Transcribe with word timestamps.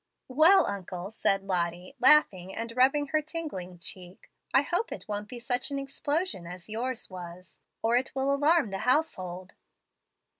"Well, 0.29 0.65
uncle," 0.65 1.11
said 1.11 1.43
Lottie, 1.43 1.93
laughing 1.99 2.55
and 2.55 2.75
rubbing 2.75 3.09
her 3.09 3.21
tingling 3.21 3.77
cheek, 3.77 4.31
"I 4.51 4.63
hope 4.63 4.91
it 4.91 5.05
won't 5.07 5.27
be 5.27 5.37
such 5.37 5.69
an 5.69 5.77
explosion 5.77 6.47
as 6.47 6.67
yours 6.67 7.07
was, 7.07 7.59
or 7.83 7.97
it 7.97 8.11
will 8.15 8.33
alarm 8.33 8.71
the 8.71 8.79
household." 8.79 9.53